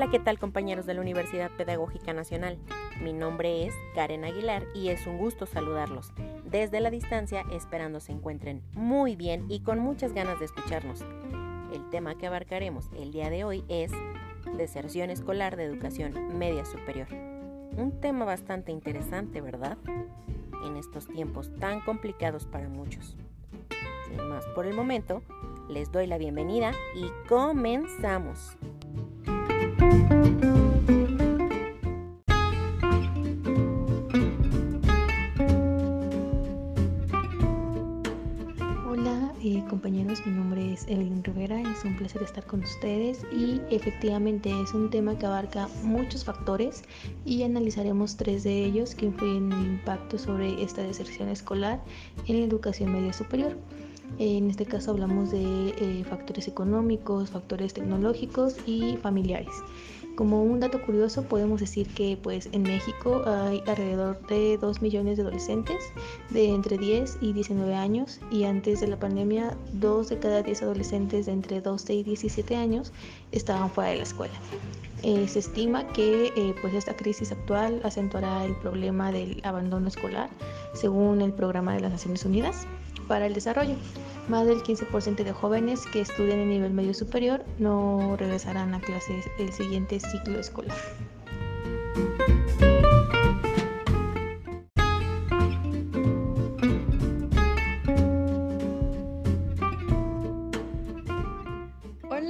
Hola, 0.00 0.10
¿qué 0.10 0.18
tal 0.18 0.38
compañeros 0.38 0.86
de 0.86 0.94
la 0.94 1.02
Universidad 1.02 1.50
Pedagógica 1.58 2.14
Nacional? 2.14 2.56
Mi 3.02 3.12
nombre 3.12 3.66
es 3.66 3.74
Karen 3.94 4.24
Aguilar 4.24 4.64
y 4.74 4.88
es 4.88 5.06
un 5.06 5.18
gusto 5.18 5.44
saludarlos 5.44 6.14
desde 6.46 6.80
la 6.80 6.90
distancia 6.90 7.44
esperando 7.52 8.00
se 8.00 8.12
encuentren 8.12 8.62
muy 8.72 9.14
bien 9.14 9.44
y 9.50 9.60
con 9.60 9.78
muchas 9.78 10.14
ganas 10.14 10.38
de 10.38 10.46
escucharnos. 10.46 11.02
El 11.70 11.90
tema 11.90 12.14
que 12.16 12.26
abarcaremos 12.26 12.88
el 12.96 13.12
día 13.12 13.28
de 13.28 13.44
hoy 13.44 13.62
es 13.68 13.92
deserción 14.56 15.10
escolar 15.10 15.58
de 15.58 15.64
educación 15.64 16.38
media 16.38 16.64
superior. 16.64 17.08
Un 17.76 18.00
tema 18.00 18.24
bastante 18.24 18.72
interesante, 18.72 19.42
¿verdad? 19.42 19.76
En 20.64 20.78
estos 20.78 21.08
tiempos 21.08 21.54
tan 21.60 21.82
complicados 21.82 22.46
para 22.46 22.70
muchos. 22.70 23.18
Sin 24.08 24.26
más 24.30 24.46
por 24.54 24.64
el 24.64 24.72
momento, 24.72 25.22
les 25.68 25.92
doy 25.92 26.06
la 26.06 26.16
bienvenida 26.16 26.72
y 26.94 27.10
comenzamos. 27.28 28.56
Hola 29.90 30.06
eh, 39.42 39.64
compañeros, 39.68 40.24
mi 40.24 40.32
nombre 40.32 40.72
es 40.72 40.86
Evelyn 40.86 41.24
Rivera, 41.24 41.60
es 41.60 41.84
un 41.84 41.96
placer 41.96 42.22
estar 42.22 42.46
con 42.46 42.62
ustedes 42.62 43.26
y 43.32 43.60
efectivamente 43.70 44.52
es 44.62 44.72
un 44.74 44.90
tema 44.90 45.18
que 45.18 45.26
abarca 45.26 45.68
muchos 45.82 46.24
factores 46.24 46.84
y 47.24 47.42
analizaremos 47.42 48.16
tres 48.16 48.44
de 48.44 48.64
ellos 48.64 48.94
que 48.94 49.06
influyen 49.06 49.52
en 49.52 49.58
el 49.58 49.66
impacto 49.66 50.18
sobre 50.18 50.62
esta 50.62 50.82
deserción 50.82 51.28
escolar 51.28 51.82
en 52.28 52.38
la 52.38 52.46
educación 52.46 52.92
media 52.92 53.12
superior. 53.12 53.56
En 54.18 54.50
este 54.50 54.66
caso 54.66 54.90
hablamos 54.90 55.30
de 55.30 55.68
eh, 55.70 56.04
factores 56.08 56.48
económicos, 56.48 57.30
factores 57.30 57.74
tecnológicos 57.74 58.56
y 58.66 58.96
familiares. 58.98 59.54
Como 60.16 60.42
un 60.42 60.60
dato 60.60 60.82
curioso 60.82 61.22
podemos 61.22 61.60
decir 61.60 61.88
que 61.94 62.18
pues 62.22 62.50
en 62.52 62.62
México 62.62 63.22
hay 63.24 63.62
alrededor 63.66 64.20
de 64.26 64.58
2 64.58 64.82
millones 64.82 65.16
de 65.16 65.22
adolescentes 65.22 65.78
de 66.28 66.50
entre 66.50 66.76
10 66.76 67.18
y 67.22 67.32
19 67.32 67.74
años 67.74 68.20
y 68.30 68.44
antes 68.44 68.80
de 68.80 68.88
la 68.88 68.98
pandemia 68.98 69.56
2 69.72 70.10
de 70.10 70.18
cada 70.18 70.42
10 70.42 70.62
adolescentes 70.62 71.24
de 71.26 71.32
entre 71.32 71.62
12 71.62 71.94
y 71.94 72.02
17 72.02 72.54
años 72.56 72.92
estaban 73.32 73.70
fuera 73.70 73.90
de 73.90 73.96
la 73.96 74.02
escuela. 74.02 74.34
Eh, 75.02 75.26
se 75.28 75.38
estima 75.38 75.86
que 75.88 76.26
eh, 76.36 76.54
pues 76.60 76.74
esta 76.74 76.94
crisis 76.94 77.32
actual 77.32 77.80
acentuará 77.84 78.44
el 78.44 78.54
problema 78.56 79.12
del 79.12 79.40
abandono 79.44 79.88
escolar 79.88 80.28
según 80.74 81.22
el 81.22 81.32
programa 81.32 81.72
de 81.72 81.80
las 81.80 81.92
Naciones 81.92 82.26
Unidas 82.26 82.66
para 83.10 83.26
el 83.26 83.34
desarrollo. 83.34 83.74
Más 84.28 84.46
del 84.46 84.62
15% 84.62 85.24
de 85.24 85.32
jóvenes 85.32 85.80
que 85.92 86.00
estudian 86.00 86.38
en 86.38 86.48
nivel 86.48 86.72
medio 86.72 86.94
superior 86.94 87.44
no 87.58 88.16
regresarán 88.16 88.72
a 88.72 88.80
clases 88.80 89.28
el 89.40 89.52
siguiente 89.52 89.98
ciclo 89.98 90.38
escolar. 90.38 90.78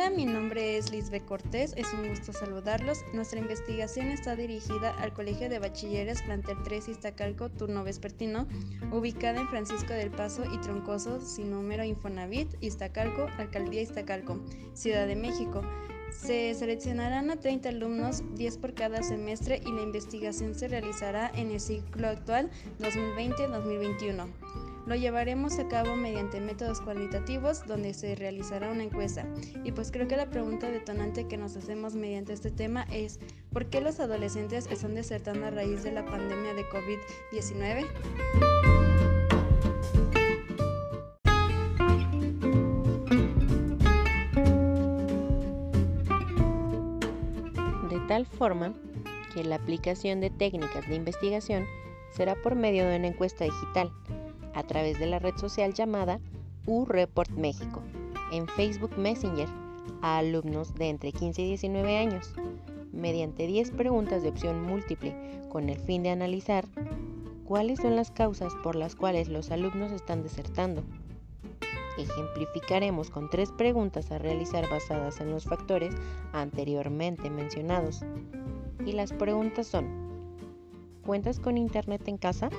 Hola, 0.00 0.08
mi 0.08 0.24
nombre 0.24 0.78
es 0.78 0.90
Lisbe 0.90 1.20
Cortés, 1.20 1.74
es 1.76 1.92
un 1.92 2.08
gusto 2.08 2.32
saludarlos. 2.32 3.04
Nuestra 3.12 3.38
investigación 3.38 4.06
está 4.06 4.34
dirigida 4.34 4.94
al 4.98 5.12
Colegio 5.12 5.50
de 5.50 5.58
Bachilleres 5.58 6.22
Plantel 6.22 6.56
3 6.64 6.88
Iztacalco, 6.88 7.50
turno 7.50 7.84
vespertino, 7.84 8.48
ubicada 8.92 9.42
en 9.42 9.48
Francisco 9.48 9.92
del 9.92 10.10
Paso 10.10 10.44
y 10.50 10.56
Troncoso, 10.62 11.20
sin 11.20 11.50
número 11.50 11.84
Infonavit, 11.84 12.48
Iztacalco, 12.62 13.26
Alcaldía 13.36 13.82
Iztacalco, 13.82 14.40
Ciudad 14.72 15.06
de 15.06 15.16
México. 15.16 15.60
Se 16.12 16.54
seleccionarán 16.54 17.30
a 17.30 17.36
30 17.36 17.68
alumnos, 17.68 18.22
10 18.36 18.56
por 18.56 18.72
cada 18.72 19.02
semestre, 19.02 19.60
y 19.66 19.70
la 19.70 19.82
investigación 19.82 20.54
se 20.54 20.68
realizará 20.68 21.30
en 21.34 21.50
el 21.50 21.60
ciclo 21.60 22.08
actual 22.08 22.50
2020-2021. 22.78 24.28
Lo 24.90 24.96
llevaremos 24.96 25.56
a 25.60 25.68
cabo 25.68 25.94
mediante 25.94 26.40
métodos 26.40 26.80
cualitativos 26.80 27.64
donde 27.64 27.94
se 27.94 28.16
realizará 28.16 28.72
una 28.72 28.82
encuesta. 28.82 29.24
Y 29.62 29.70
pues 29.70 29.92
creo 29.92 30.08
que 30.08 30.16
la 30.16 30.30
pregunta 30.30 30.68
detonante 30.68 31.28
que 31.28 31.36
nos 31.36 31.56
hacemos 31.56 31.94
mediante 31.94 32.32
este 32.32 32.50
tema 32.50 32.88
es 32.90 33.20
¿por 33.52 33.66
qué 33.66 33.80
los 33.80 34.00
adolescentes 34.00 34.66
están 34.68 34.96
desertando 34.96 35.46
a 35.46 35.50
raíz 35.50 35.84
de 35.84 35.92
la 35.92 36.04
pandemia 36.04 36.54
de 36.54 36.64
COVID-19? 36.64 37.86
De 47.90 48.00
tal 48.08 48.26
forma 48.26 48.74
que 49.32 49.44
la 49.44 49.54
aplicación 49.54 50.20
de 50.20 50.30
técnicas 50.30 50.88
de 50.88 50.96
investigación 50.96 51.64
será 52.10 52.34
por 52.34 52.56
medio 52.56 52.88
de 52.88 52.96
una 52.96 53.06
encuesta 53.06 53.44
digital 53.44 53.92
a 54.60 54.62
través 54.62 54.98
de 54.98 55.06
la 55.06 55.18
red 55.18 55.36
social 55.36 55.74
llamada 55.74 56.20
U-Report 56.66 57.30
México 57.30 57.82
en 58.30 58.46
Facebook 58.46 58.96
Messenger 58.96 59.48
a 60.02 60.18
alumnos 60.18 60.74
de 60.74 60.90
entre 60.90 61.12
15 61.12 61.42
y 61.42 61.46
19 61.48 61.96
años, 61.96 62.34
mediante 62.92 63.46
10 63.46 63.72
preguntas 63.72 64.22
de 64.22 64.28
opción 64.28 64.62
múltiple 64.62 65.14
con 65.48 65.68
el 65.68 65.78
fin 65.78 66.02
de 66.02 66.10
analizar 66.10 66.66
cuáles 67.44 67.80
son 67.80 67.96
las 67.96 68.10
causas 68.10 68.52
por 68.62 68.76
las 68.76 68.94
cuales 68.94 69.28
los 69.28 69.50
alumnos 69.50 69.92
están 69.92 70.22
desertando. 70.22 70.82
Ejemplificaremos 71.98 73.10
con 73.10 73.28
tres 73.28 73.50
preguntas 73.52 74.10
a 74.12 74.18
realizar 74.18 74.68
basadas 74.70 75.20
en 75.20 75.30
los 75.30 75.44
factores 75.44 75.94
anteriormente 76.32 77.28
mencionados. 77.28 78.02
Y 78.86 78.92
las 78.92 79.12
preguntas 79.12 79.66
son, 79.66 79.86
¿cuentas 81.04 81.40
con 81.40 81.58
internet 81.58 82.06
en 82.06 82.16
casa? 82.16 82.50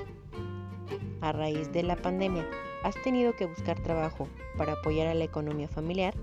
A 1.22 1.32
raíz 1.32 1.72
de 1.72 1.82
la 1.82 1.96
pandemia, 1.96 2.46
¿has 2.82 3.00
tenido 3.02 3.34
que 3.34 3.46
buscar 3.46 3.80
trabajo 3.80 4.28
para 4.58 4.74
apoyar 4.74 5.06
a 5.06 5.14
la 5.14 5.24
economía 5.24 5.68
familiar? 5.68 6.14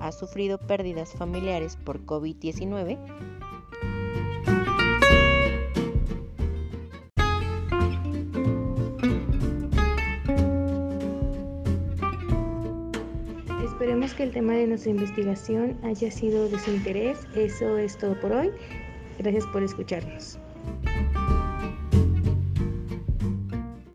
¿Has 0.00 0.18
sufrido 0.18 0.58
pérdidas 0.58 1.12
familiares 1.12 1.76
por 1.76 2.04
COVID-19? 2.04 2.98
Esperemos 13.62 14.14
que 14.14 14.22
el 14.22 14.32
tema 14.32 14.54
de 14.54 14.66
nuestra 14.66 14.90
investigación 14.90 15.78
haya 15.84 16.10
sido 16.10 16.48
de 16.48 16.58
su 16.58 16.72
interés. 16.72 17.18
Eso 17.34 17.76
es 17.76 17.96
todo 17.98 18.18
por 18.20 18.32
hoy. 18.32 18.50
Gracias 19.18 19.44
por 19.52 19.62
escucharnos. 19.62 20.38